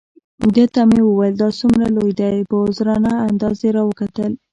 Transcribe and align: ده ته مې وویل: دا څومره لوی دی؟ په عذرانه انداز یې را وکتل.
ده 0.53 0.65
ته 0.73 0.81
مې 0.89 1.01
وویل: 1.05 1.35
دا 1.37 1.49
څومره 1.59 1.85
لوی 1.95 2.11
دی؟ 2.19 2.35
په 2.49 2.55
عذرانه 2.65 3.11
انداز 3.27 3.57
یې 3.65 3.69
را 3.75 3.83
وکتل. 3.85 4.31